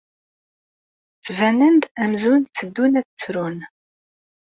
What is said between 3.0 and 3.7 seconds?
ttrun.